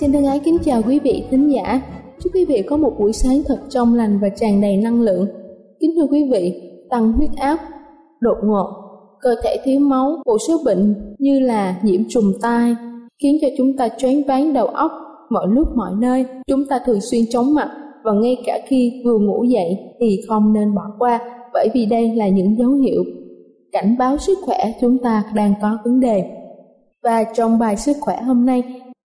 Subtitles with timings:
[0.00, 1.80] Xin thân ái kính chào quý vị thính giả.
[2.20, 5.26] Chúc quý vị có một buổi sáng thật trong lành và tràn đầy năng lượng.
[5.80, 7.58] Kính thưa quý vị, tăng huyết áp,
[8.20, 8.66] đột ngột,
[9.20, 12.74] cơ thể thiếu máu, một số bệnh như là nhiễm trùng tai
[13.22, 14.92] khiến cho chúng ta choáng váng đầu óc
[15.30, 16.24] mọi lúc mọi nơi.
[16.46, 17.68] Chúng ta thường xuyên chóng mặt
[18.04, 21.20] và ngay cả khi vừa ngủ dậy thì không nên bỏ qua
[21.52, 23.04] bởi vì đây là những dấu hiệu
[23.72, 26.24] cảnh báo sức khỏe chúng ta đang có vấn đề.
[27.02, 28.62] Và trong bài sức khỏe hôm nay,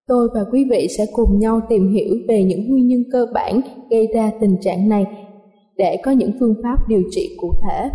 [0.08, 3.62] Tôi và quý vị sẽ cùng nhau tìm hiểu về những nguyên nhân cơ bản
[3.90, 5.06] gây ra tình trạng này
[5.78, 7.90] để có những phương pháp điều trị cụ thể.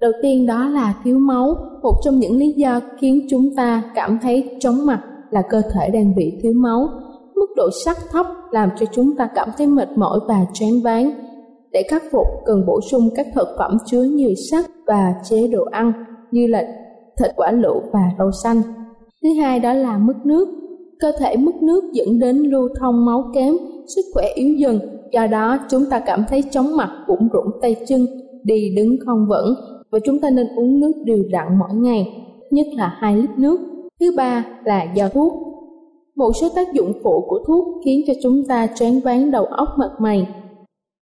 [0.00, 4.18] Đầu tiên đó là thiếu máu, một trong những lý do khiến chúng ta cảm
[4.22, 5.00] thấy chóng mặt
[5.30, 6.88] là cơ thể đang bị thiếu máu.
[7.34, 11.10] Mức độ sắt thấp làm cho chúng ta cảm thấy mệt mỏi và chán váng.
[11.72, 15.64] Để khắc phục cần bổ sung các thực phẩm chứa nhiều sắt và chế độ
[15.70, 15.92] ăn
[16.30, 16.62] như là
[17.18, 18.62] thịt quả lựu và rau xanh.
[19.22, 20.48] Thứ hai đó là mất nước
[21.00, 23.54] cơ thể mất nước dẫn đến lưu thông máu kém,
[23.86, 24.78] sức khỏe yếu dần,
[25.12, 28.06] do đó chúng ta cảm thấy chóng mặt, bụng rủng tay chân,
[28.44, 29.54] đi đứng không vững
[29.90, 32.06] và chúng ta nên uống nước đều đặn mỗi ngày,
[32.50, 33.60] nhất là 2 lít nước.
[34.00, 35.32] Thứ ba là do thuốc.
[36.16, 39.68] Một số tác dụng phụ của thuốc khiến cho chúng ta choáng váng đầu óc
[39.78, 40.28] mặt mày.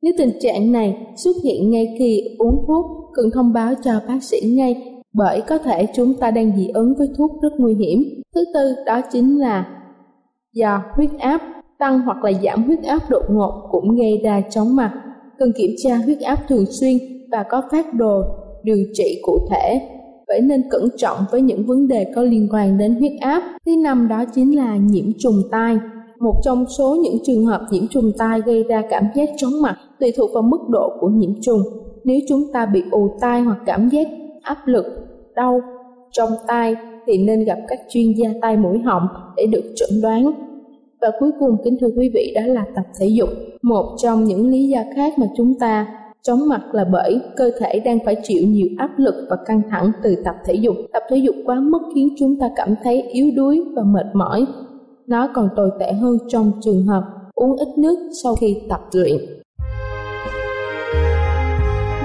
[0.03, 4.23] Nếu tình trạng này xuất hiện ngay khi uống thuốc, cần thông báo cho bác
[4.23, 8.05] sĩ ngay bởi có thể chúng ta đang dị ứng với thuốc rất nguy hiểm.
[8.35, 9.82] Thứ tư đó chính là
[10.55, 11.41] do huyết áp
[11.79, 14.93] tăng hoặc là giảm huyết áp đột ngột cũng gây ra chóng mặt.
[15.39, 16.99] Cần kiểm tra huyết áp thường xuyên
[17.31, 18.23] và có phát đồ
[18.63, 19.81] điều trị cụ thể.
[20.29, 23.43] Vậy nên cẩn trọng với những vấn đề có liên quan đến huyết áp.
[23.67, 25.79] Thứ năm đó chính là nhiễm trùng tai.
[26.21, 29.77] Một trong số những trường hợp nhiễm trùng tai gây ra cảm giác chóng mặt
[30.01, 31.61] tùy thuộc vào mức độ của nhiễm trùng.
[32.05, 34.09] Nếu chúng ta bị ù tai hoặc cảm giác
[34.43, 34.85] áp lực,
[35.35, 35.61] đau
[36.11, 36.77] trong tai
[37.07, 40.33] thì nên gặp các chuyên gia tai mũi họng để được chuẩn đoán.
[41.01, 43.29] Và cuối cùng, kính thưa quý vị, đó là tập thể dục.
[43.63, 45.87] Một trong những lý do khác mà chúng ta
[46.23, 49.93] chóng mặt là bởi cơ thể đang phải chịu nhiều áp lực và căng thẳng
[50.03, 50.77] từ tập thể dục.
[50.93, 54.47] Tập thể dục quá mức khiến chúng ta cảm thấy yếu đuối và mệt mỏi.
[55.07, 57.05] Nó còn tồi tệ hơn trong trường hợp
[57.35, 59.17] uống ít nước sau khi tập luyện.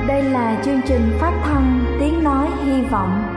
[0.08, 3.37] Đây là chương trình phát thanh Tiếng Nói Hy Vọng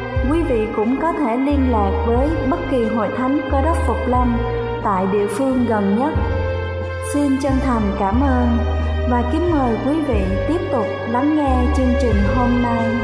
[0.29, 3.97] quý vị cũng có thể liên lạc với bất kỳ hội thánh cơ đốc Phục
[4.07, 4.37] Lâm
[4.83, 6.13] tại địa phương gần nhất.
[7.13, 8.47] Xin chân thành cảm ơn
[9.11, 12.95] và kính mời quý vị tiếp tục lắng nghe chương trình hôm nay.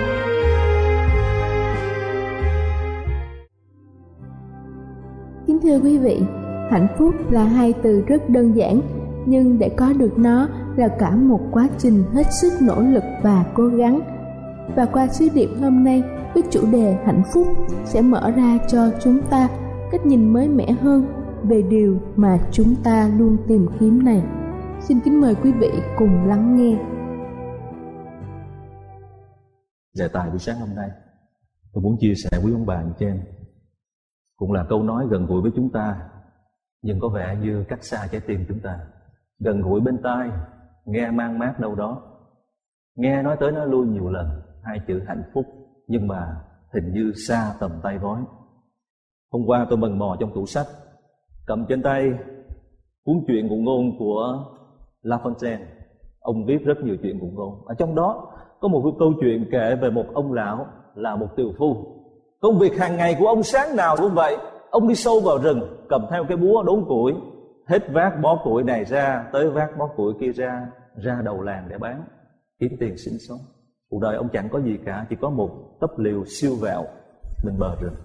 [5.48, 6.22] Kính thưa quý vị,
[6.72, 8.82] hạnh phúc là hai từ rất đơn giản,
[9.26, 13.46] nhưng để có được nó, là cả một quá trình hết sức nỗ lực và
[13.54, 14.17] cố gắng
[14.76, 16.04] và qua sứ điệp hôm nay,
[16.34, 17.48] với chủ đề hạnh phúc
[17.86, 19.50] sẽ mở ra cho chúng ta
[19.92, 21.06] cách nhìn mới mẻ hơn
[21.44, 24.24] về điều mà chúng ta luôn tìm kiếm này.
[24.80, 26.78] Xin kính mời quý vị cùng lắng nghe.
[29.98, 30.90] Đề tài buổi sáng hôm nay,
[31.74, 33.22] tôi muốn chia sẻ với ông bà anh em
[34.38, 36.10] cũng là câu nói gần gũi với chúng ta,
[36.82, 38.80] nhưng có vẻ như cách xa trái tim chúng ta.
[39.40, 40.30] Gần gũi bên tai,
[40.86, 42.02] nghe mang mát đâu đó.
[42.96, 45.46] Nghe nói tới nói lui nhiều lần hai chữ hạnh phúc,
[45.88, 46.36] nhưng mà
[46.74, 48.22] hình như xa tầm tay gói.
[49.32, 50.68] Hôm qua tôi mần mò trong tủ sách,
[51.46, 52.12] cầm trên tay
[53.06, 54.46] cuốn truyện ngụ ngôn của
[55.02, 55.66] La Fontaine.
[56.20, 57.66] Ông viết rất nhiều chuyện ngụ ngôn.
[57.66, 60.66] Ở trong đó có một câu chuyện kể về một ông lão
[60.96, 61.76] là một tiều phu.
[62.40, 64.38] Công việc hàng ngày của ông sáng nào cũng vậy.
[64.70, 67.14] Ông đi sâu vào rừng, cầm theo cái búa đốn củi,
[67.68, 71.68] hết vác bó củi này ra, tới vác bó củi kia ra ra đầu làng
[71.70, 72.04] để bán,
[72.60, 73.40] kiếm tiền sinh sống
[73.90, 76.84] cuộc đời ông chẳng có gì cả, chỉ có một tấp liều siêu vẹo.
[77.44, 77.96] Bên bờ rừng.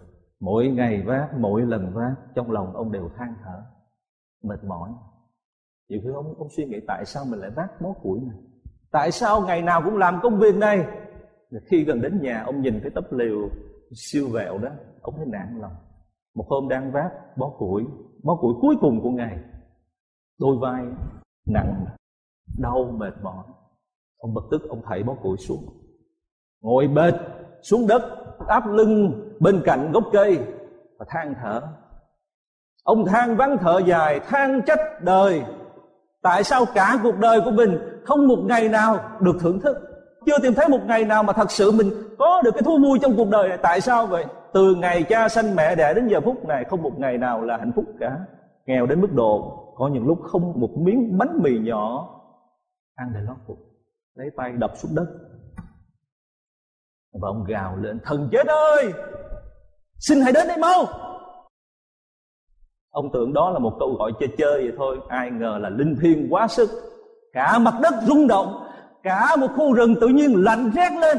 [0.40, 3.62] Mỗi ngày vác, mỗi lần vác, trong lòng ông đều than thở,
[4.43, 4.90] mệt mỏi.
[5.88, 8.37] Nhiều khi ông ông suy nghĩ tại sao mình lại vác bó củi này?
[8.90, 10.87] Tại sao ngày nào cũng làm công việc này?
[11.67, 13.49] Khi gần đến nhà, ông nhìn cái tấp liều
[13.94, 14.69] siêu vẹo đó,
[15.00, 15.75] ông thấy nản lòng.
[16.34, 17.84] Một hôm đang vác bó củi
[18.23, 19.38] bó củi cuối cùng của ngày.
[20.40, 20.84] Đôi vai
[21.46, 21.87] nặng,
[22.58, 23.44] đau, mệt mỏi
[24.22, 25.64] ông bực tức, ông thảy bó củi xuống.
[26.62, 27.14] Ngồi bệt
[27.62, 28.02] xuống đất,
[28.48, 30.38] áp lưng bên cạnh gốc cây
[30.98, 31.60] và than thở.
[32.84, 35.42] Ông than vắng thở dài, than trách đời.
[36.22, 39.76] Tại sao cả cuộc đời của mình không một ngày nào được thưởng thức?
[40.26, 42.98] Chưa tìm thấy một ngày nào mà thật sự mình có được cái thú vui
[43.02, 43.58] trong cuộc đời này.
[43.62, 44.24] Tại sao vậy?
[44.52, 47.56] Từ ngày cha sanh mẹ đẻ đến giờ phút này, không một ngày nào là
[47.56, 48.19] hạnh phúc cả.
[48.66, 52.08] Nghèo đến mức độ có những lúc không một miếng bánh mì nhỏ
[52.94, 53.71] ăn để lót bụng
[54.14, 55.06] lấy tay đập xuống đất.
[57.12, 58.92] Và ông gào lên, thần chết ơi!
[59.98, 60.84] Xin hãy đến đây mau!
[62.90, 64.98] Ông tưởng đó là một câu gọi chơi chơi vậy thôi.
[65.08, 66.70] Ai ngờ là linh thiêng quá sức.
[67.32, 68.68] Cả mặt đất rung động,
[69.02, 71.18] cả một khu rừng tự nhiên lạnh rét lên.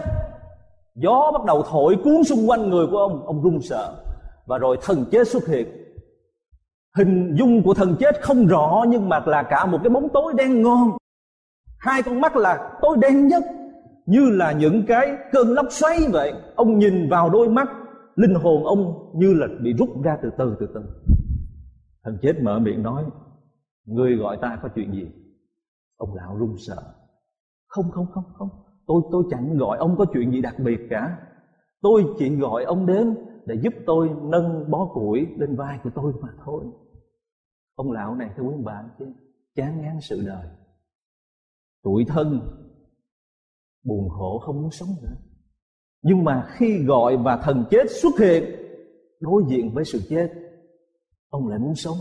[0.96, 3.26] Gió bắt đầu thổi cuốn xung quanh người của ông.
[3.26, 4.04] Ông run sợ.
[4.46, 5.68] Và rồi thần chết xuất hiện.
[6.98, 10.34] Hình dung của thần chết không rõ, nhưng mà là cả một cái bóng tối
[10.34, 10.98] đen ngon
[11.84, 13.44] hai con mắt là tối đen nhất,
[14.06, 16.34] như là những cái cơn lốc xoáy vậy.
[16.56, 17.68] Ông nhìn vào đôi mắt,
[18.16, 20.82] linh hồn ông như là bị rút ra từ từ từ từ.
[22.04, 23.04] Thần chết mở miệng nói
[23.86, 25.12] người gọi ta có chuyện gì?
[25.98, 26.94] Ông lão run sợ.
[27.68, 28.50] Không không không không.
[28.88, 31.18] Tôi tôi chẳng gọi ông có chuyện gì đặc biệt cả.
[31.82, 33.16] Tôi chỉ gọi ông đến
[33.46, 36.66] để giúp tôi nâng bó củi lên vai của tôi mà thôi.
[37.76, 39.06] Ông lão này thưa quý bạn chứ
[39.56, 40.48] chán ngán sự đời
[41.84, 42.40] tuổi thân,
[43.86, 45.16] buồn khổ không muốn sống nữa.
[46.04, 48.44] Nhưng mà khi gọi và thần chết xuất hiện,
[49.20, 50.30] đối diện với sự chết,
[51.30, 51.98] ông lại muốn sống.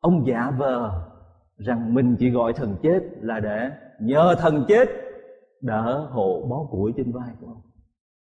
[0.00, 0.90] Ông giả vờ
[1.56, 3.70] rằng mình chỉ gọi thần chết là để
[4.00, 4.88] nhờ thần chết
[5.60, 7.60] đỡ hộ bó củi trên vai của ông.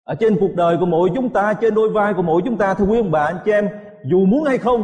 [0.05, 2.75] Ở trên cuộc đời của mỗi chúng ta, trên đôi vai của mỗi chúng ta,
[2.75, 3.69] thưa quý ông bà, anh chị em,
[4.11, 4.83] dù muốn hay không,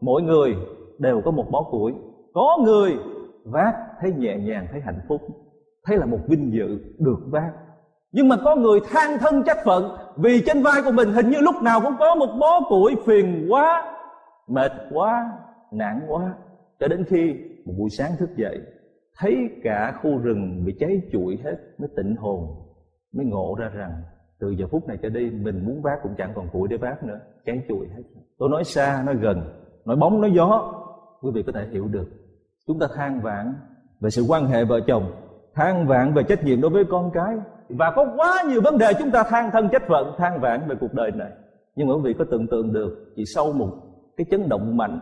[0.00, 0.54] mỗi người
[0.98, 1.92] đều có một bó củi.
[2.34, 2.96] Có người
[3.50, 5.20] vác, thấy nhẹ nhàng, thấy hạnh phúc,
[5.84, 7.52] thấy là một vinh dự được vác.
[8.12, 11.38] Nhưng mà có người than thân trách phận, vì trên vai của mình hình như
[11.40, 13.94] lúc nào cũng có một bó củi phiền quá,
[14.48, 15.32] mệt quá,
[15.72, 16.34] nản quá.
[16.80, 18.60] Cho đến khi một buổi sáng thức dậy,
[19.18, 22.46] thấy cả khu rừng bị cháy trụi hết, mới tỉnh hồn,
[23.12, 23.92] mới ngộ ra rằng
[24.40, 27.04] từ giờ phút này trở đi, mình muốn vác cũng chẳng còn củi để vác
[27.04, 28.02] nữa, cháy trụi hết.
[28.38, 29.42] Tôi nói xa, nói gần,
[29.84, 30.74] nói bóng, nói gió,
[31.22, 32.08] quý vị có thể hiểu được
[32.68, 33.54] chúng ta than vãn
[34.00, 35.12] về sự quan hệ vợ chồng,
[35.54, 37.36] than vãn về trách nhiệm đối với con cái,
[37.68, 40.76] và có quá nhiều vấn đề chúng ta than thân trách phận, than vãn về
[40.80, 41.30] cuộc đời này.
[41.76, 43.70] Nhưng mà quý vị có tưởng tượng được, chỉ sau một
[44.16, 45.00] cái chấn động mạnh,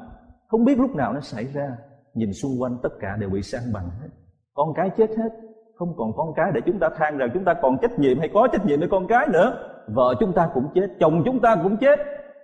[0.49, 1.77] không biết lúc nào nó xảy ra,
[2.15, 4.09] nhìn xung quanh tất cả đều bị san bằng hết.
[4.55, 5.29] Con cái chết hết,
[5.75, 8.31] không còn con cái để chúng ta than rằng chúng ta còn trách nhiệm hay
[8.35, 9.73] có trách nhiệm với con cái nữa.
[9.89, 11.99] Vợ chúng ta cũng chết, chồng chúng ta cũng chết,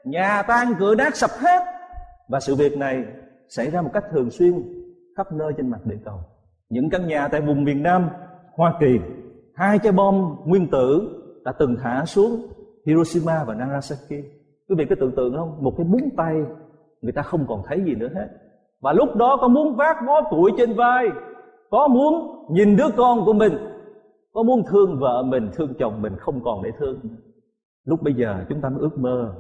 [0.05, 1.63] nhà tan cửa nát sập hết.
[2.29, 3.05] Và sự việc này
[3.49, 4.82] xảy ra một cách thường xuyên
[5.17, 6.19] khắp nơi trên mặt địa cầu.
[6.69, 8.09] Những căn nhà tại vùng miền Nam,
[8.55, 8.99] Hoa Kỳ,
[9.55, 12.47] hai trái bom nguyên tử đã từng thả xuống
[12.87, 14.25] Hiroshima và Nagasaki.
[14.69, 15.63] Quý vị có tưởng tượng không?
[15.65, 16.35] Một cái búng tay,
[17.01, 18.29] người ta không còn thấy gì nữa hết.
[18.81, 21.07] Và lúc đó có muốn vác bó củi trên vai,
[21.71, 23.53] có muốn nhìn đứa con của mình,
[24.33, 27.01] có muốn thương vợ mình, thương chồng mình không còn để thương.
[27.85, 29.35] Lúc bây giờ chúng ta mới ước mơ,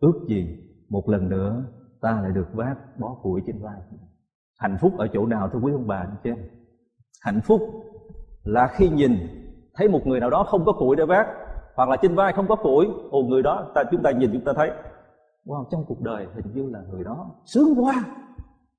[0.00, 0.56] ước gì
[0.88, 1.64] một lần nữa
[2.00, 3.80] ta lại được vác bó củi trên vai
[4.62, 6.38] hạnh phúc ở chỗ nào, thưa quý ông bà anh chị em?
[7.20, 7.60] Hạnh phúc
[8.44, 9.12] là khi nhìn
[9.74, 11.26] thấy một người nào đó không có củi để vác
[11.74, 14.44] hoặc là trên vai không có củi, ồ, người đó, ta, chúng ta nhìn, chúng
[14.44, 14.70] ta thấy.
[15.46, 18.04] Wow, trong cuộc đời hình như là người đó sướng quá,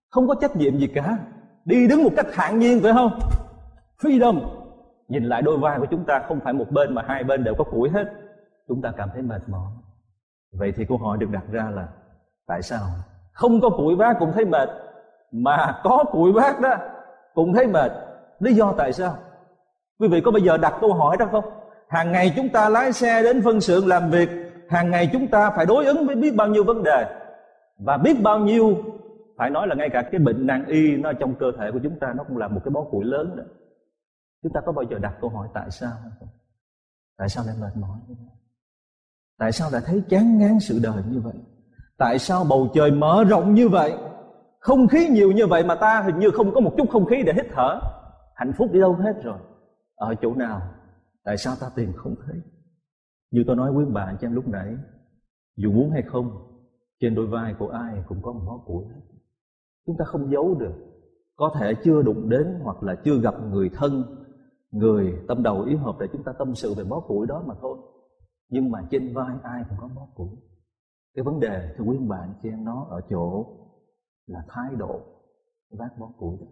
[0.10, 1.18] không có trách nhiệm gì cả.
[1.66, 3.12] Đi đứng một cách thản nhiên phải không?
[4.02, 4.40] Freedom.
[5.08, 7.54] Nhìn lại đôi vai của chúng ta, không phải một bên mà hai bên đều
[7.58, 8.06] có củi hết.
[8.68, 9.72] Chúng ta cảm thấy mệt mỏi.
[10.60, 11.88] Vậy thì câu hỏi được đặt ra là,
[12.48, 12.82] tại sao
[13.34, 14.70] không có củi vác cũng thấy mệt?
[15.34, 16.76] Mà có củi bác đó,
[17.34, 17.92] cũng thấy mệt.
[18.40, 19.16] Lý do tại sao?
[20.00, 21.46] Quý vị có bao giờ đặt câu hỏi đó không?
[21.88, 24.30] Hàng ngày chúng ta lái xe đến phân xưởng làm việc,
[24.70, 27.20] hàng ngày chúng ta phải đối ứng với biết bao nhiêu vấn đề.
[27.80, 28.78] Và biết bao nhiêu,
[29.38, 32.00] phải nói là ngay cả cái bệnh nan y, nó trong cơ thể của chúng
[32.00, 33.44] ta, nó cũng là một cái bó củi lớn đó.
[34.44, 36.30] Chúng ta có bao giờ đặt câu hỏi tại sao không?
[37.18, 37.98] Tại sao lại mệt mỏi?
[38.08, 38.34] Như vậy
[39.44, 41.34] tại sao lại thấy chán ngán sự đời như vậy?
[41.98, 43.94] Tại sao bầu trời mở rộng như vậy?
[44.64, 47.24] Không khí nhiều như vậy mà ta hình như không có một chút không khí
[47.26, 47.80] để hít thở.
[48.36, 49.38] Hạnh phúc đi đâu hết rồi.
[49.96, 50.62] Ở chỗ nào?
[51.24, 52.42] Tại sao ta tìm không thấy?
[53.32, 54.76] Như tôi nói quý bạn cho em lúc nãy,
[55.56, 56.32] dù muốn hay không,
[57.00, 58.84] trên đôi vai của ai cũng có một món của.
[59.86, 60.74] Chúng ta không giấu được.
[61.36, 64.04] Có thể chưa đụng đến hoặc là chưa gặp người thân,
[64.72, 67.54] người tâm đầu ý hợp để chúng ta tâm sự về bó củi đó mà
[67.62, 67.78] thôi.
[68.50, 70.30] Nhưng mà trên vai ai cũng có bó củi
[71.16, 73.46] cái vấn đề, thưa quý bạn chị em, nó ở chỗ
[74.28, 75.02] là thái độ
[75.72, 76.48] vác bó củi đó.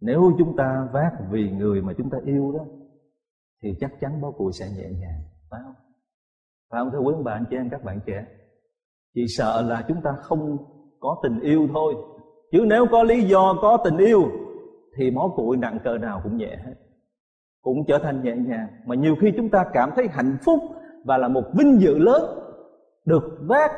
[0.00, 2.64] Nếu chúng ta vác vì người mà chúng ta yêu đó,
[3.62, 5.74] thì chắc chắn bó củi sẽ nhẹ nhàng, phải không?
[6.70, 8.26] Phải không, thưa quý bạn chị em, các bạn trẻ?
[9.14, 10.58] Chỉ sợ là chúng ta không
[11.00, 11.94] có tình yêu thôi.
[12.52, 14.22] Chứ nếu có lý do có tình yêu,
[14.96, 16.74] thì bó củi nặng cờ nào cũng nhẹ hết.
[17.62, 18.68] Cũng trở thành nhẹ nhàng.
[18.86, 20.60] Mà nhiều khi chúng ta cảm thấy hạnh phúc
[21.04, 22.22] và là một vinh dự lớn
[23.04, 23.70] được vác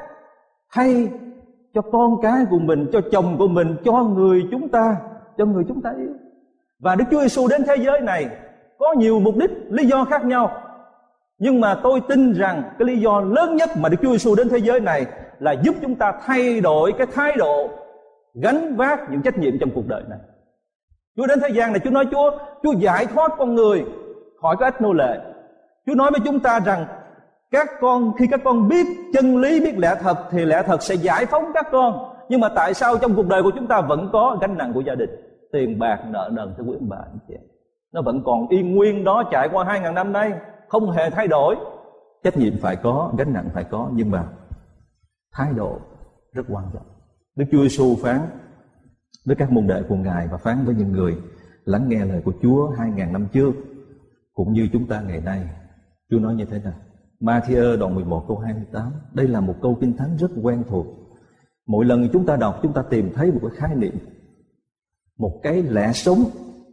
[0.73, 1.09] thay
[1.75, 4.97] cho con cái của mình, cho chồng của mình, cho người chúng ta,
[5.39, 6.15] cho người chúng ta yêu
[6.79, 8.29] và Đức Chúa Giêsu đến thế giới này
[8.79, 10.51] có nhiều mục đích, lý do khác nhau
[11.43, 14.49] nhưng mà tôi tin rằng cái lý do lớn nhất mà Đức Chúa Giêsu đến
[14.49, 15.07] thế giới này
[15.39, 17.69] là giúp chúng ta thay đổi cái thái độ
[18.35, 20.19] gánh vác những trách nhiệm trong cuộc đời này.
[21.17, 23.85] Chúa đến thế gian này, Chúa nói, Chúa Chúa giải thoát con người
[24.43, 25.21] khỏi cái ách nô lệ.
[25.87, 26.87] Chúa nói với chúng ta rằng
[27.53, 30.95] các con khi các con biết chân lý biết lẽ thật thì lẽ thật sẽ
[30.95, 32.15] giải phóng các con.
[32.29, 34.81] Nhưng mà tại sao trong cuộc đời của chúng ta vẫn có gánh nặng của
[34.81, 35.11] gia đình,
[35.53, 37.35] tiền bạc, nợ nần thưa quý bà anh chị
[37.93, 40.33] Nó vẫn còn yên nguyên đó trải qua hai ngàn năm nay
[40.69, 41.57] không hề thay đổi.
[42.25, 44.25] Trách nhiệm phải có, gánh nặng phải có nhưng mà
[45.33, 45.79] thái độ
[46.33, 46.87] rất quan trọng.
[47.37, 48.21] Đức Chúa Giêsu phán
[49.27, 51.17] với các môn đệ của Ngài và phán với những người
[51.65, 53.53] lắng nghe lời của Chúa hai ngàn năm trước
[54.35, 55.41] cũng như chúng ta ngày nay.
[56.11, 56.75] Chúa nói như thế nào?
[57.23, 60.87] Matthew đoạn 11 câu 28 Đây là một câu kinh thánh rất quen thuộc.
[61.67, 63.95] Mỗi lần chúng ta đọc, chúng ta tìm thấy một cái khái niệm,
[65.19, 66.25] Một cái lẽ sống,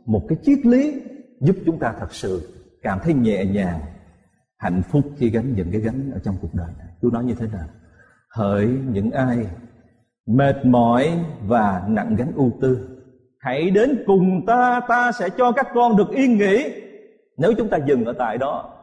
[0.06, 1.02] Một cái triết lý
[1.42, 2.50] Giúp chúng ta thật sự
[2.82, 3.80] cảm thấy nhẹ nhàng,
[4.58, 6.88] Hạnh phúc khi gánh những cái gánh ở trong cuộc đời này.
[7.02, 7.68] Chúa nói như thế nào?
[8.30, 9.48] Hỡi những ai
[10.26, 13.00] mệt mỏi và nặng gánh ưu tư,
[13.40, 16.72] hãy đến cùng ta ta sẽ cho các con được yên nghỉ.
[17.38, 18.79] Nếu chúng ta dừng ở tại đó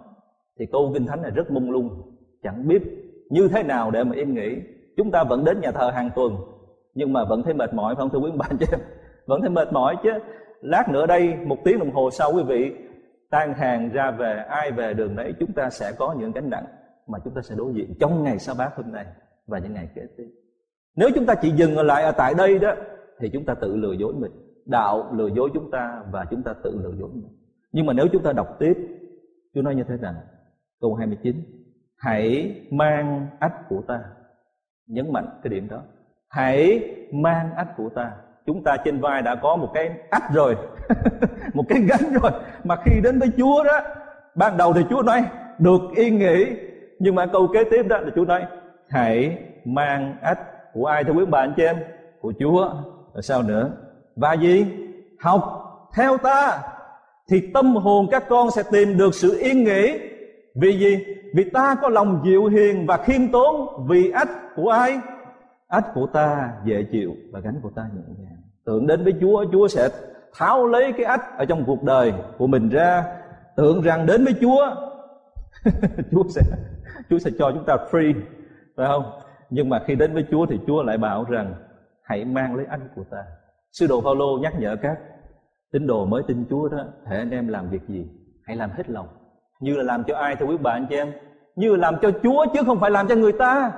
[0.58, 2.82] thì câu kinh thánh này rất mông lung, chẳng biết
[3.30, 4.56] như thế nào để mà yên nghỉ.
[4.96, 6.36] Chúng ta vẫn đến nhà thờ hàng tuần,
[6.94, 8.76] nhưng mà vẫn thấy mệt mỏi, phải không thưa quý ông bà chứ
[9.26, 10.10] vẫn thấy mệt mỏi chứ.
[10.60, 12.72] Lát nữa đây, một tiếng đồng hồ sau quý vị,
[13.30, 16.64] tan hàng ra về, ai về đường đấy chúng ta sẽ có những gánh nặng
[17.06, 19.06] mà chúng ta sẽ đối diện trong ngày sa bát hôm nay
[19.46, 20.28] và những ngày kế tiếp.
[20.96, 22.74] Nếu chúng ta chỉ dừng lại ở tại đây đó,
[23.20, 24.32] thì chúng ta tự lừa dối mình.
[24.66, 27.36] Đạo lừa dối chúng ta và chúng ta tự lừa dối mình.
[27.72, 28.76] Nhưng mà nếu chúng ta đọc tiếp,
[29.54, 30.14] Chúa nói như thế nào?
[30.80, 31.36] Câu 29
[31.98, 34.00] hãy mang ách của ta.
[34.86, 35.82] Nhấn mạnh cái điểm đó.
[36.28, 36.80] Hãy
[37.12, 38.12] mang ách của ta.
[38.46, 40.56] Chúng ta trên vai đã có một cái ách rồi.
[41.54, 42.30] Một cái gánh rồi.
[42.64, 43.80] Mà khi đến với Chúa đó,
[44.34, 45.24] ban đầu thì Chúa nói,
[45.58, 46.46] được yên nghỉ
[46.98, 48.46] nhưng mà câu kế tiếp đó là Chúa nói,
[48.88, 50.38] hãy mang ách
[50.72, 51.04] của ai?
[51.04, 51.76] Thưa quý bà, anh chị em,
[52.20, 52.70] của Chúa.
[53.14, 53.70] Rồi sao nữa?
[54.16, 54.66] Và gì?
[55.20, 55.62] Học
[55.94, 56.58] theo ta,
[57.30, 59.98] thì tâm hồn các con sẽ tìm được sự yên nghỉ
[60.60, 61.04] vì gì?
[61.34, 63.86] Vì ta có lòng dịu hiền và khiêm tốn.
[63.88, 64.98] Vì ách của ai?
[65.68, 68.42] Ách của ta dễ chịu và gánh của ta nhẹ nhàng.
[68.64, 69.88] Tưởng đến với Chúa Chúa sẽ
[70.34, 73.04] tháo lấy cái ách ở trong cuộc đời của mình ra.
[73.56, 74.70] Tưởng rằng đến với Chúa
[76.10, 76.42] Chúa sẽ
[77.10, 78.14] Chúa sẽ cho chúng ta free,
[78.76, 79.20] phải không?
[79.50, 81.54] Nhưng mà khi đến với Chúa thì Chúa lại bảo rằng,
[82.02, 83.24] hãy mang lấy anh của ta.
[83.72, 84.98] Sư đồ Phaolô nhắc nhở các
[85.72, 88.06] tín đồ mới tin Chúa đó thể anh em làm việc gì?
[88.44, 89.08] Hãy làm hết lòng
[89.60, 91.12] như là làm cho ai thưa quý bạn chị em?
[91.56, 93.72] Như là làm cho Chúa chứ không phải làm cho người ta.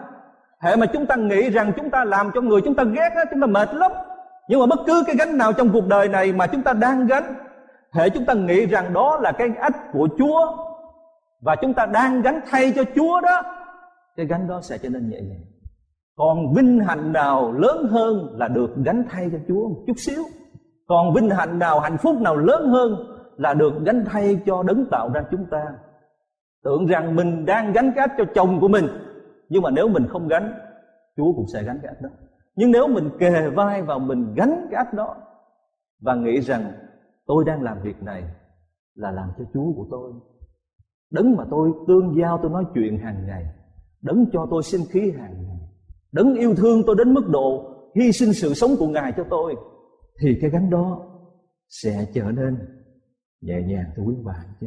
[0.60, 3.22] Hệ mà chúng ta nghĩ rằng chúng ta làm cho người chúng ta ghét đó,
[3.30, 3.92] chúng ta mệt lắm.
[4.48, 7.06] Nhưng mà bất cứ cái gánh nào trong cuộc đời này mà chúng ta đang
[7.06, 7.34] gánh
[7.92, 10.56] hệ chúng ta nghĩ rằng đó là cái ách của chúa
[11.40, 13.42] và chúng ta đang gánh thay cho chúa đó
[14.16, 15.44] cái gánh đó sẽ trở nên nhẹ nhàng.
[16.16, 20.22] Còn vinh hạnh nào lớn hơn là được gánh thay cho chúa một chút xíu?
[20.86, 24.84] Còn vinh hạnh nào hạnh phúc nào lớn hơn là được gánh thay cho đấng
[24.90, 25.62] tạo ra chúng ta.
[26.64, 28.84] Tưởng rằng mình đang gánh cái ách cho chồng của mình,
[29.48, 30.52] nhưng mà nếu mình không gánh,
[31.16, 32.08] chúa cũng sẽ gánh cái ách đó.
[32.56, 35.16] Nhưng nếu mình kề vai vào mình gánh cái ách đó
[36.00, 36.72] và nghĩ rằng
[37.26, 38.24] tôi đang làm việc này
[38.94, 40.12] là làm cho chúa của tôi,
[41.10, 43.44] đấng mà tôi tương giao, tôi nói chuyện hàng ngày,
[44.02, 45.58] đấng cho tôi sinh khí hàng ngày,
[46.12, 49.54] đấng yêu thương tôi đến mức độ hy sinh sự sống của ngài cho tôi,
[50.20, 51.04] thì cái gánh đó
[51.68, 52.77] sẽ trở nên
[53.40, 54.66] nhẹ nhàng cho quý bạn chứ.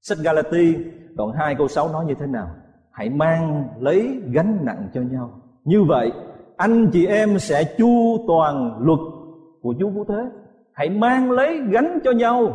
[0.00, 0.76] Sách Galati
[1.14, 2.50] đoạn 2 câu 6 nói như thế nào?
[2.90, 5.30] Hãy mang lấy gánh nặng cho nhau.
[5.64, 6.12] Như vậy,
[6.56, 8.98] anh chị em sẽ chu toàn luật
[9.62, 10.24] của Chúa Cứu Thế.
[10.72, 12.52] Hãy mang lấy gánh cho nhau.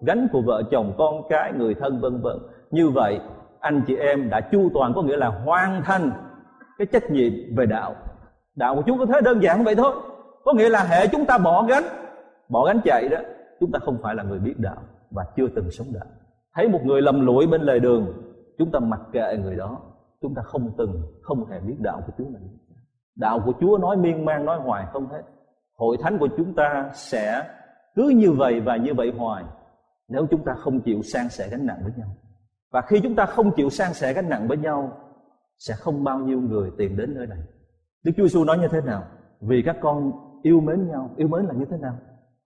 [0.00, 2.36] Gánh của vợ chồng, con cái, người thân, vân vân.
[2.70, 3.20] Như vậy,
[3.60, 6.10] anh chị em đã chu toàn có nghĩa là hoàn thành
[6.78, 7.94] cái trách nhiệm về đạo.
[8.54, 9.94] Đạo của Chúa vũ thế đơn giản vậy thôi.
[10.44, 11.84] Có nghĩa là hệ chúng ta bỏ gánh
[12.48, 13.18] bỏ gánh chạy đó
[13.60, 16.06] chúng ta không phải là người biết đạo và chưa từng sống đạo.
[16.54, 18.06] Thấy một người lầm lũi bên lề đường,
[18.58, 19.80] chúng ta mặc kệ người đó.
[20.22, 22.58] Chúng ta không từng, không hề biết đạo của Chúa mình
[23.18, 25.22] đạo của Chúa nói miên man, nói hoài không hết.
[25.74, 27.48] Hội thánh của chúng ta sẽ
[27.94, 29.44] cứ như vậy và như vậy hoài
[30.08, 32.08] nếu chúng ta không chịu san sẻ gánh nặng với nhau.
[32.72, 34.92] Và khi chúng ta không chịu san sẻ gánh nặng với nhau,
[35.58, 37.38] sẽ không bao nhiêu người tìm đến nơi này.
[38.04, 39.04] Đức Chúa Giêsu nói như thế nào?
[39.40, 40.12] Vì các con
[40.42, 41.98] yêu mến nhau, yêu mến là như thế nào?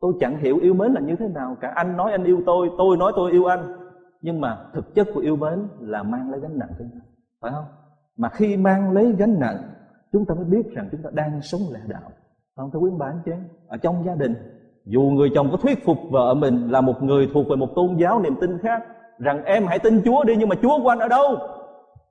[0.02, 1.72] Tôi chẳng hiểu yêu mến là như thế nào cả.
[1.74, 3.60] Anh nói anh yêu tôi tôi nói tôi yêu anh.
[4.20, 6.90] Nhưng mà thực chất của yêu mến là mang lấy gánh nặng trên
[7.40, 7.64] phải không?
[8.16, 9.56] Mà khi mang lấy gánh nặng,
[10.12, 12.10] chúng ta mới biết rằng chúng ta đang sống lẽ đạo.
[12.56, 12.70] Không?
[12.70, 13.32] Thưa quý bà, anh chị
[13.68, 14.34] ở trong gia đình,
[14.84, 17.96] dù người chồng có thuyết phục vợ mình là một người thuộc về một tôn
[17.96, 18.82] giáo niềm tin khác,
[19.18, 21.36] rằng em hãy tin Chúa đi nhưng mà Chúa của anh ở đâu?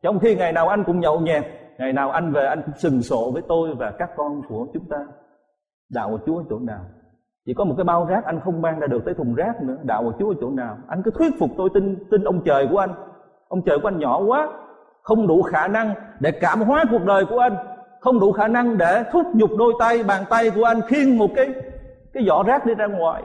[0.01, 1.45] Trong khi ngày nào anh cũng nhậu nhẹt,
[1.77, 4.85] ngày nào anh về anh cũng sừng sộ với tôi và các con của chúng
[4.89, 5.05] ta.
[5.89, 6.85] Đạo của Chúa ở chỗ nào?
[7.45, 9.77] Chỉ có một cái bao rác anh không mang ra được tới thùng rác nữa.
[9.83, 10.77] Đạo của Chúa ở chỗ nào?
[10.87, 12.89] Anh cứ thuyết phục tôi tin tin ông trời của anh.
[13.47, 14.49] Ông trời của anh nhỏ quá,
[15.03, 17.55] không đủ khả năng để cảm hóa cuộc đời của anh.
[17.99, 21.27] Không đủ khả năng để thúc giục đôi tay, bàn tay của anh khiêng một
[21.35, 21.53] cái
[22.13, 23.23] cái vỏ rác đi ra ngoài.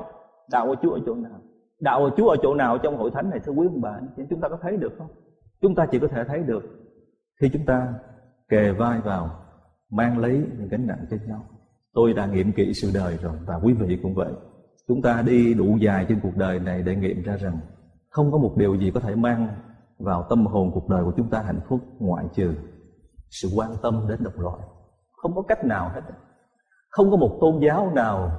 [0.50, 1.40] Đạo của Chúa ở chỗ nào?
[1.80, 3.98] Đạo của Chúa ở chỗ nào trong hội thánh này, thưa quý ông bà?
[4.30, 5.08] Chúng ta có thấy được không?
[5.60, 6.62] Chúng ta chỉ có thể thấy được
[7.40, 7.88] khi chúng ta
[8.48, 9.30] kề vai vào,
[9.90, 11.40] mang lấy những gánh nặng cho nhau
[11.96, 14.32] tôi đã nghiệm kỹ sự đời rồi, và quý vị cũng vậy.
[14.88, 17.58] Chúng ta đi đủ dài trên cuộc đời này để nghiệm ra rằng
[18.10, 19.48] không có một điều gì có thể mang
[19.98, 22.54] vào tâm hồn cuộc đời của chúng ta hạnh phúc ngoại trừ
[23.30, 24.58] sự quan tâm đến đồng loại.
[25.12, 26.00] Không có cách nào hết.
[26.90, 28.30] Không có một tôn giáo nào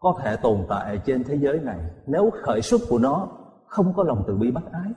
[0.00, 1.78] có thể tồn tại trên thế giới này.
[2.06, 3.28] Nếu khởi xuất của nó
[3.66, 4.92] không có lòng từ bi bác ái.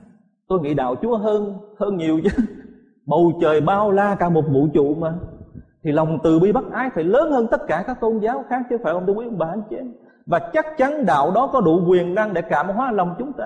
[0.48, 2.30] Tôi nghĩ đạo chúa hơn hơn nhiều chứ.
[3.06, 5.14] Bầu trời bao la cả một vũ trụ mà
[5.86, 8.62] thì lòng từ bi bác ái phải lớn hơn tất cả các tôn giáo khác,
[8.70, 9.92] chứ phải không thưa quý ông bà anh chị em.
[10.26, 13.44] Và chắc chắn đạo đó có đủ quyền năng để cảm hóa lòng chúng ta,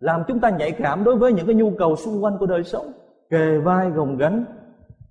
[0.00, 2.64] làm chúng ta nhạy cảm đối với những cái nhu cầu xung quanh của đời
[2.64, 2.92] sống,
[3.30, 4.44] kề vai gồng gánh,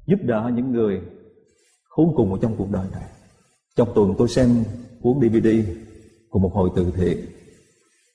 [0.06, 1.02] giúp đỡ những người
[1.90, 3.10] khốn cùng ở trong cuộc đời này.
[3.76, 4.48] Trong tuần tôi xem
[5.02, 5.48] cuốn DVD
[6.30, 7.18] của một hội từ thiện,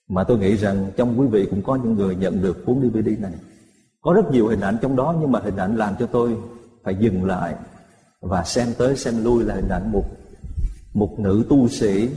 [0.08, 3.22] mà tôi nghĩ rằng trong quý vị cũng có những người nhận được cuốn DVD
[3.22, 3.32] này.
[4.00, 6.36] Có rất nhiều hình ảnh trong đó, nhưng mà hình ảnh làm cho tôi
[6.84, 7.54] phải dừng lại
[8.20, 10.04] và xem tới xem lui là hình ảnh một
[10.94, 12.09] một nữ tu sĩ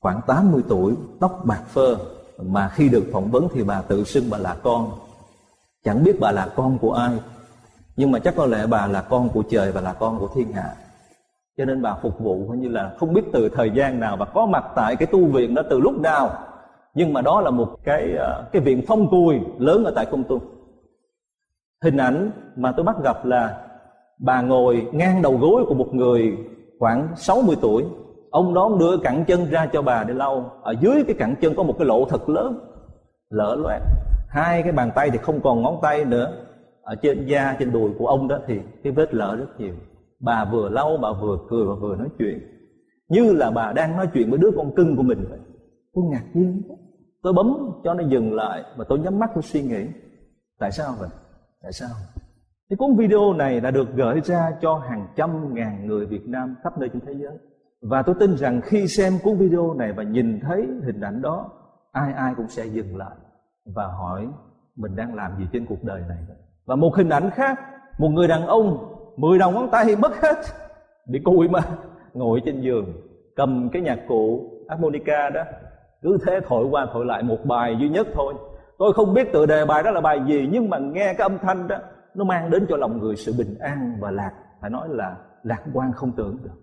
[0.00, 1.96] khoảng 80 tuổi, tóc bạc phơ.
[2.42, 4.90] Mà khi được phỏng vấn thì bà tự xưng bà là con.
[5.84, 7.10] Chẳng biết bà là con của ai,
[7.96, 10.52] nhưng mà chắc có lẽ bà là con của trời và là con của thiên
[10.52, 10.74] hạ.
[11.56, 14.46] Cho nên bà phục vụ như là không biết từ thời gian nào và có
[14.46, 16.38] mặt tại cái tu viện đó từ lúc nào.
[16.94, 20.24] Nhưng mà đó là một cái ờ, cái viện phong cùi lớn ở tại công
[20.24, 20.40] tu
[21.82, 23.69] hình ảnh mà tôi bắt gặp là
[24.24, 26.36] bà ngồi ngang đầu gối của một người
[26.78, 27.84] khoảng 60 tuổi.
[28.30, 30.50] Ông đó đưa cẳng chân ra cho bà để lau.
[30.62, 32.58] Ở dưới cái cẳng chân có một cái lỗ thật lớn.
[33.30, 33.82] Lở loét
[34.28, 36.32] hai cái bàn tay thì không còn ngón tay nữa.
[36.82, 39.74] Ở trên da, trên đùi của ông đó thì cái vết lở rất nhiều.
[40.20, 42.38] Bà vừa lau, bà vừa cười và vừa nói chuyện.
[43.08, 45.38] Như là bà đang nói chuyện với đứa con cưng của mình vậy.
[45.94, 46.62] Tôi ngạc nhiên
[47.22, 49.86] tôi bấm cho nó dừng lại và tôi nhắm mắt tôi suy nghĩ.
[50.58, 51.08] Tại sao vậy?
[51.62, 51.88] Tại sao?
[52.70, 56.54] Cái cuốn video này đã được gửi ra cho hàng trăm ngàn người Việt Nam
[56.62, 57.38] khắp nơi trên thế giới.
[57.82, 61.50] Và tôi tin rằng khi xem cuốn video này và nhìn thấy hình ảnh đó,
[61.92, 63.16] ai ai cũng sẽ dừng lại
[63.74, 64.28] và hỏi
[64.76, 66.18] mình đang làm gì trên cuộc đời này.
[66.66, 67.58] Và một hình ảnh khác,
[67.98, 70.36] một người đàn ông, mười đầu ngón tay mất hết
[71.08, 71.60] bị cùi mà
[72.14, 72.92] ngồi trên giường,
[73.36, 75.42] cầm cái nhạc cụ harmonica đó,
[76.02, 78.34] cứ thế thổi qua thổi lại một bài duy nhất thôi.
[78.78, 81.38] Tôi không biết tựa đề bài đó là bài gì, nhưng mà nghe cái âm
[81.38, 81.76] thanh đó
[82.14, 85.62] nó mang đến cho lòng người sự bình an và lạc, phải nói là lạc
[85.72, 86.58] quan không tưởng được.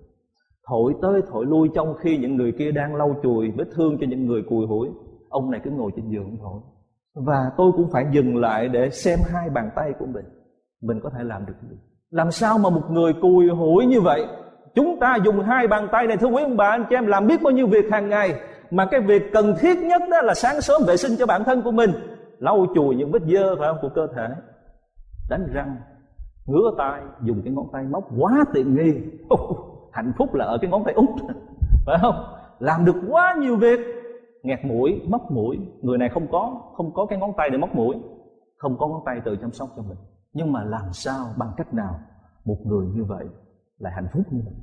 [0.67, 4.07] Thổi tới thổi lui trong khi những người kia đang lau chùi, vết thương cho
[4.10, 4.89] những người cùi hủi.
[5.29, 6.62] Ông này cứ ngồi trên giường thổi
[7.25, 10.25] và tôi cũng phải dừng lại để xem hai bàn tay của mình.
[10.81, 11.77] Mình có thể làm được gì?
[12.10, 14.25] Làm sao mà một người cùi hủi như vậy?
[14.75, 17.27] Chúng ta dùng hai bàn tay này, thưa quý ông bà, anh chị em, làm
[17.27, 18.39] biết bao nhiêu việc hàng ngày.
[18.71, 21.62] Mà cái việc cần thiết nhất đó là sáng sớm vệ sinh cho bản thân
[21.62, 21.91] của mình.
[22.39, 24.27] Lau chùi những vết dơ phải không, của cơ thể?
[25.30, 25.78] Đánh răng
[26.48, 28.94] ngứa tay dùng cái ngón tay móc quá tiện nghi.
[29.92, 31.10] Hạnh phúc là ở cái ngón tay út.
[31.86, 32.16] Phải không?
[32.60, 33.80] Làm được quá nhiều việc.
[34.44, 35.60] Nghẹt mũi móc mũi.
[35.82, 37.96] Người này không có không có cái ngón tay để móc mũi.
[38.58, 39.98] Không có ngón tay tự chăm sóc cho mình.
[40.34, 42.00] Nhưng mà làm sao bằng cách nào?
[42.46, 43.26] Một người như vậy
[43.80, 44.54] lại hạnh phúc như vậy.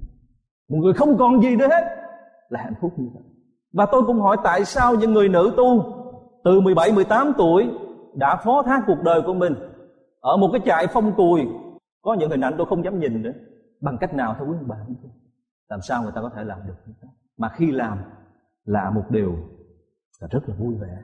[0.68, 1.84] Một người không còn gì nữa hết
[2.48, 3.22] là hạnh phúc như vậy.
[3.72, 5.84] Và tôi cũng hỏi tại sao những người nữ tu
[6.44, 7.70] từ 17, 18 tuổi
[8.14, 9.54] đã phó thác cuộc đời của mình?
[10.24, 11.40] Ở một cái trại phong cùi
[12.02, 13.32] có những hình ảnh tôi không dám nhìn nữa.
[13.80, 14.76] Bằng cách nào thưa quý ông bà
[15.68, 16.74] làm sao người ta có thể làm được
[17.36, 17.98] mà khi làm,
[18.64, 19.36] là một điều
[20.20, 20.98] là rất là vui vẻ.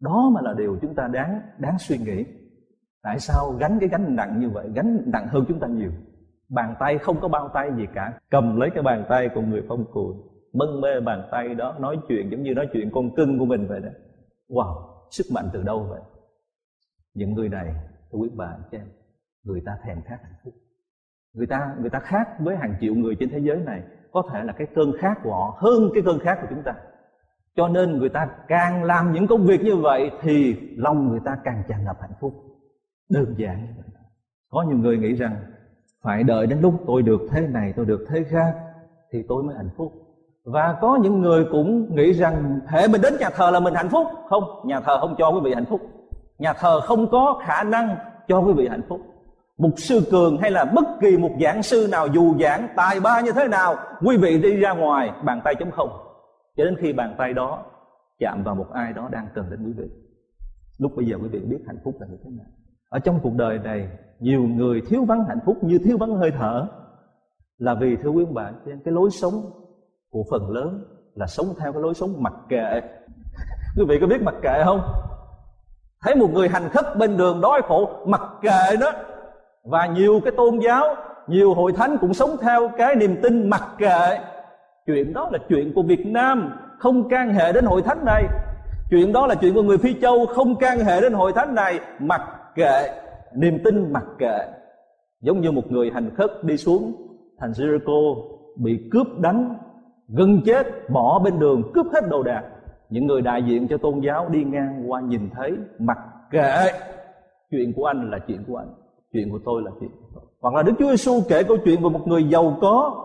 [0.00, 2.24] Đó mà là điều chúng ta đáng đáng suy nghĩ.
[3.02, 4.68] Tại sao gánh cái gánh nặng như vậy?
[4.74, 5.90] Gánh nặng hơn chúng ta nhiều.
[6.48, 8.18] Bàn tay không có bao tay gì cả.
[8.30, 10.14] Cầm lấy cái bàn tay của người phong cùi
[10.52, 13.66] mân mê bàn tay đó, nói chuyện giống như nói chuyện con cưng của mình
[13.68, 13.90] vậy đó.
[14.48, 14.74] Wow,
[15.10, 16.00] sức mạnh từ đâu vậy?
[17.14, 17.74] Những người này
[18.10, 18.86] tôi quý bà cho em.
[19.44, 20.54] Người ta thèm khát hạnh phúc.
[21.34, 23.82] Người ta người ta khác với hàng triệu người trên thế giới này.
[24.12, 26.74] Có thể là cái cơn khát của họ hơn cái cơn khát của chúng ta.
[27.56, 31.38] Cho nên người ta càng làm những công việc như vậy thì lòng người ta
[31.44, 32.34] càng tràn ngập hạnh phúc.
[33.10, 33.84] Đơn giản như vậy.
[34.50, 35.36] Có nhiều người nghĩ rằng,
[36.02, 38.54] phải đợi đến lúc tôi được thế này, tôi được thế khác,
[39.12, 39.92] thì tôi mới hạnh phúc.
[40.44, 43.88] Và có những người cũng nghĩ rằng hệ mình đến nhà thờ là mình hạnh
[43.88, 44.06] phúc.
[44.28, 45.80] Không, nhà thờ không cho quý vị hạnh phúc
[46.38, 47.96] nhà thờ không có khả năng
[48.28, 49.00] cho quý vị hạnh phúc.
[49.58, 53.20] Một sư cường hay là bất kỳ một giảng sư nào dù giảng tài ba
[53.20, 55.90] như thế nào, quý vị đi ra ngoài, bàn tay chống không.
[56.56, 57.64] Cho đến khi bàn tay đó
[58.18, 59.88] chạm vào một ai đó đang cần đến quý vị.
[60.78, 62.46] Lúc bây giờ quý vị biết hạnh phúc là như thế nào.
[62.88, 63.88] Ở trong cuộc đời này,
[64.20, 66.66] nhiều người thiếu vắng hạnh phúc như thiếu vắng hơi thở
[67.58, 69.34] là vì, thưa quý bạn cái lối sống
[70.10, 72.80] của phần lớn là sống theo cái lối sống mặc kệ.
[73.76, 74.80] Quý vị có biết mặc kệ không?
[76.02, 78.92] Thấy một người hành khất bên đường đói khổ, mặc kệ đó
[79.64, 80.94] và nhiều cái tôn giáo,
[81.26, 84.18] nhiều hội thánh cũng sống theo cái niềm tin mặc kệ.
[84.86, 88.24] Chuyện đó là chuyện của việt nam, không can hệ đến hội thánh này.
[88.90, 91.80] Chuyện đó là chuyện của người phi châu, không can hệ đến hội thánh này.
[91.98, 92.20] Mặc
[92.54, 92.90] kệ,
[93.34, 94.38] niềm tin mặc kệ.
[95.20, 96.92] Giống như một người hành khất đi xuống,
[97.38, 98.14] thành Jericho
[98.56, 99.54] bị cướp đánh
[100.08, 102.42] gần chết, bỏ bên đường, cướp hết đồ đạc
[102.90, 105.98] những người đại diện cho tôn giáo đi ngang qua nhìn thấy, mặc
[106.30, 106.72] kệ.
[107.50, 108.68] Chuyện của anh là chuyện của anh,
[109.12, 110.24] chuyện của tôi là chuyện của tôi.
[110.40, 113.04] Hoặc là Đức Chúa Giêsu kể câu chuyện về một người giàu có,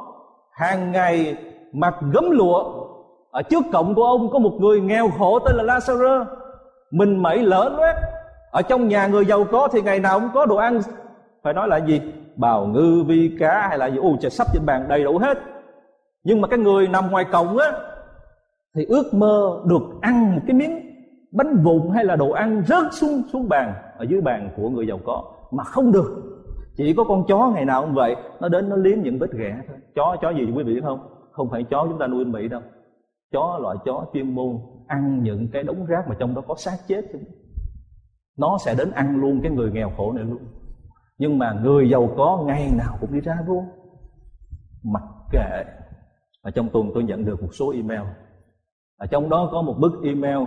[0.51, 1.37] hàng ngày
[1.73, 2.85] mặc gấm lụa.
[3.31, 6.25] Ở trước cổng của ông có một người nghèo khổ tên là Lazarus.
[6.91, 7.95] Mình mẩy lỡ loét.
[8.51, 10.79] Ở trong nhà người giàu có thì ngày nào cũng có đồ ăn.
[11.43, 12.01] Phải nói là gì?
[12.35, 13.97] Bào ngư, vi cá hay là gì?
[13.97, 15.37] Ô trời, sắp trên bàn đầy đủ hết.
[16.23, 17.71] Nhưng mà cái người nằm ngoài cổng á
[18.75, 20.79] thì ước mơ được ăn một cái miếng
[21.31, 24.87] bánh vụn hay là đồ ăn rớt xuống xuống bàn, ở dưới bàn của người
[24.87, 26.23] giàu có, mà không được.
[26.77, 29.57] Chỉ có con chó ngày nào cũng vậy, nó đến nó liếm những vết ghẻ
[29.67, 29.77] thôi.
[29.95, 30.99] Chó chó gì quý vị biết không?
[31.31, 32.61] Không phải chó chúng ta nuôi mỹ đâu.
[33.31, 34.57] Chó loại chó chuyên môn
[34.87, 37.01] ăn những cái đống rác mà trong đó có xác chết
[38.37, 40.39] nó sẽ đến ăn luôn cái người nghèo khổ này luôn.
[41.17, 43.65] Nhưng mà người giàu có ngày nào cũng đi ra luôn
[44.83, 45.63] mặc kệ.
[46.41, 48.01] Ở trong tuần tôi nhận được một số email
[49.03, 50.37] ở trong đó có một bức email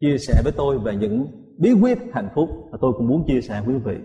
[0.00, 1.26] chia sẻ với tôi về những
[1.58, 3.96] bí quyết hạnh phúc và tôi cũng muốn chia sẻ với quý vị.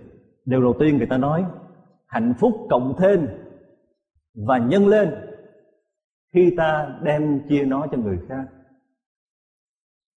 [0.45, 1.45] Điều đầu tiên người ta nói,
[2.05, 3.27] hạnh phúc cộng thêm
[4.47, 5.15] và nhân lên
[6.33, 8.43] khi ta đem chia nó cho người khác.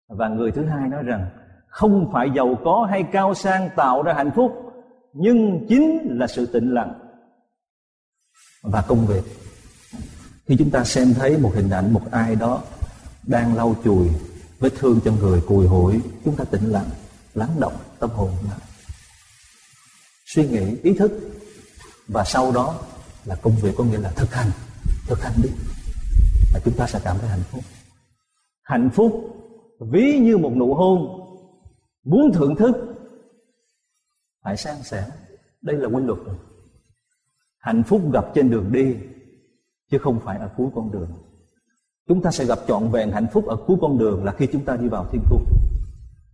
[0.09, 1.27] Và người thứ hai nói rằng,
[1.67, 4.53] không phải giàu có hay cao sang tạo ra hạnh phúc,
[5.13, 6.95] nhưng chính là sự tĩnh lặng
[8.63, 9.23] và công việc.
[10.47, 12.63] Khi chúng ta xem thấy một hình ảnh một ai đó
[13.23, 14.09] đang lau chùi,
[14.59, 16.01] vết thương cho người cùi hủi.
[16.25, 16.91] Chúng ta tĩnh lặng,
[17.35, 18.59] lắng động tâm hồn lại.
[20.27, 21.13] Suy nghĩ, ý thức.
[22.09, 22.81] Và sau đó
[23.25, 24.51] là công việc có nghĩa là thực hành.
[25.07, 25.51] Thực hành đi.
[26.53, 27.65] Và chúng ta sẽ cảm thấy hạnh phúc.
[28.63, 29.37] Hạnh phúc
[29.81, 31.21] ví như một nụ hôn
[32.05, 32.73] muốn thưởng thức.
[34.43, 35.07] Phải sang sẻ.
[35.63, 36.19] Đây là quy luật.
[36.27, 36.37] Rồi
[37.61, 38.97] hạnh phúc gặp trên đường đi,
[39.91, 41.11] chứ không phải ở cuối con đường
[42.09, 44.65] chúng ta sẽ gặp trọn vẹn hạnh phúc ở cuối con đường là khi chúng
[44.65, 45.45] ta đi vào thiên cung.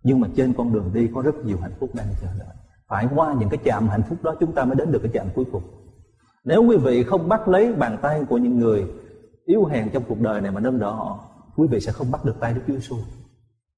[0.02, 2.56] Nhưng mà trên con đường đi có rất nhiều hạnh phúc đang chờ đợi.
[2.88, 5.26] Phải qua những cái chạm hạnh phúc đó chúng ta mới đến được cái chạm
[5.34, 5.62] cuối cùng.
[6.44, 8.84] Nếu quý vị không bắt lấy bàn tay của những người
[9.44, 11.18] yếu hèn trong cuộc đời này mà nâng đỡ họ,
[11.56, 12.96] quý vị sẽ không bắt được tay Đức Chúa Giêsu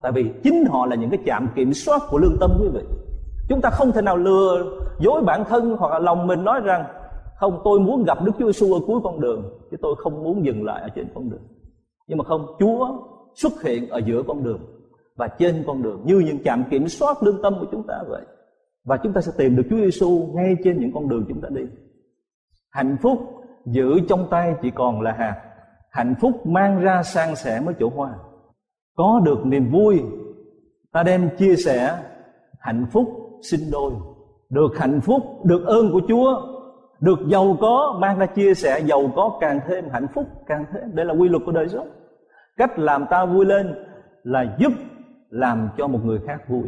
[0.03, 2.83] tại vì chính họ là những cái chạm kiểm soát của lương tâm quý vị.
[3.48, 4.64] Chúng ta không thể nào lừa
[4.98, 6.85] dối bản thân hoặc là lòng mình nói rằng,
[7.37, 10.44] không, tôi muốn gặp Đức Chúa Giêsu ở cuối con đường, chứ tôi không muốn
[10.44, 11.42] dừng lại ở trên con đường
[12.09, 12.88] nhưng mà không, Chúa
[13.35, 14.61] xuất hiện ở giữa con đường
[15.16, 18.23] và trên con đường như những trạm kiểm soát lương tâm của chúng ta vậy.
[18.85, 21.49] Và chúng ta sẽ tìm được Chúa Giêsu ngay trên những con đường chúng ta
[21.49, 21.62] đi.
[22.71, 23.18] Hạnh phúc
[23.66, 25.42] giữ trong tay chỉ còn là hạt.
[25.90, 28.14] Hạnh phúc mang ra sang sẻ mới chỗ hoa.
[28.97, 30.03] Có được niềm vui,
[30.92, 31.99] ta đem chia sẻ
[32.61, 33.09] hạnh phúc
[33.42, 33.92] sinh đôi.
[34.51, 36.42] Được hạnh phúc, được ơn của chúa,
[37.01, 40.94] được giàu có, mang ra chia sẻ, giàu có càng thêm hạnh phúc càng thêm.
[40.94, 41.88] Đây là quy luật của đời sống
[42.59, 43.75] cách làm ta vui lên
[44.23, 44.73] là giúp
[45.31, 46.62] làm cho một người khác vui.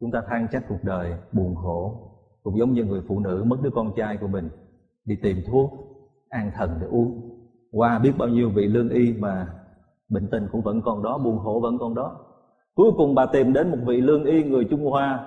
[0.00, 1.94] Chúng ta than trách cuộc đời buồn khổ,
[2.42, 4.48] cũng giống như người phụ nữ mất đứa con trai của mình,
[5.04, 5.70] đi tìm thuốc,
[6.28, 7.20] an thần để uống.
[7.72, 9.46] Qua biết bao nhiêu vị lương y mà
[10.08, 12.16] bệnh tình cũng vẫn còn đó, buồn khổ vẫn còn đó.
[12.74, 15.26] Cuối cùng bà tìm đến một vị lương y người trung hoa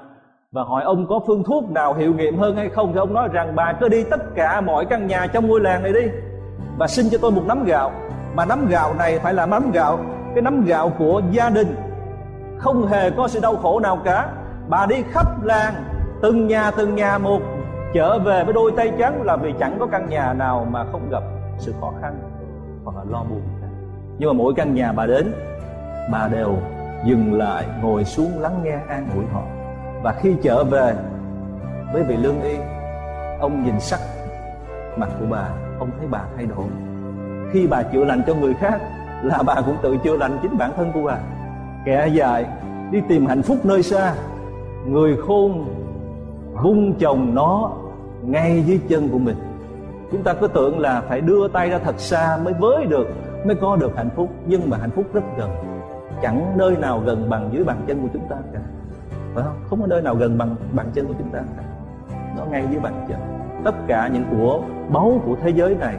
[0.51, 2.91] và hỏi ông có phương thuốc nào hiệu nghiệm hơn hay không?
[2.93, 5.84] Thì ông nói rằng bà cứ đi tất cả mọi căn nhà trong ngôi làng
[5.84, 6.08] này đi.
[6.77, 7.91] Và xin cho tôi một nắm gạo
[8.35, 9.99] mà nắm gạo này phải là nắm gạo.
[10.35, 11.75] Cái nắm gạo của gia đình.
[12.57, 14.29] Không hề có sự đau khổ nào cả.
[14.69, 15.73] Bà đi khắp làng,
[16.21, 17.39] từng nhà từng nhà một,
[17.93, 21.09] trở về với đôi tay trắng là vì chẳng có căn nhà nào mà không
[21.09, 21.23] gặp
[21.57, 22.19] sự khó khăn
[22.83, 23.41] hoặc là lo buồn.
[24.17, 25.33] Nhưng mà mỗi căn nhà bà đến,
[26.11, 26.55] bà đều
[27.05, 29.41] dừng lại, ngồi xuống lắng nghe an ủi họ.
[30.03, 30.93] Và khi trở về
[31.93, 32.57] với vị lương y,
[33.39, 33.99] ông nhìn sắc
[34.97, 36.65] mặt của bà, ông thấy bà thay đổi
[37.55, 38.81] khi bà chữa lành cho người khác
[39.23, 41.17] là bà cũng tự chữa lành chính bản thân của bà.
[41.85, 42.45] Kẻ dài
[42.91, 44.13] đi tìm hạnh phúc nơi xa,
[44.87, 45.65] người khôn
[46.63, 47.71] vung chồng nó
[48.21, 49.35] ngay dưới chân của mình.
[50.11, 53.07] Chúng ta cứ tưởng là phải đưa tay ra thật xa mới với được,
[53.45, 55.49] mới có được hạnh phúc, nhưng mà hạnh phúc rất gần.
[56.21, 58.59] Chẳng nơi nào gần bằng dưới bàn chân của chúng ta cả.
[59.33, 59.55] Phải không?
[59.69, 61.63] Không có nơi nào gần bằng bàn chân của chúng ta cả.
[62.37, 63.17] Nó ngay dưới bàn chân.
[63.63, 64.61] Tất cả những của
[64.93, 65.95] báu của thế giới này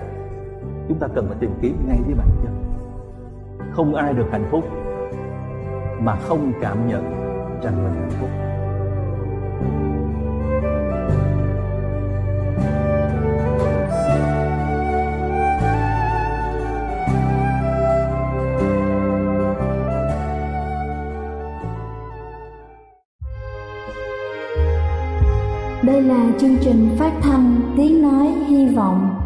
[0.88, 2.50] chúng ta cần phải tìm kiếm ngay với bản chất.
[3.72, 4.64] Không ai được hạnh phúc
[6.00, 7.04] mà không cảm nhận
[7.62, 8.28] rằng mình hạnh phúc.
[25.82, 29.25] Đây là chương trình phát thanh Tiếng Nói Hy Vọng